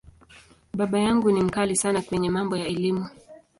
Baba 0.73 0.99
yangu 0.99 1.31
ni 1.31 1.41
‘mkali’ 1.43 1.75
sana 1.75 2.01
kwenye 2.01 2.29
mambo 2.29 2.57
ya 2.57 2.67
Elimu. 2.67 3.09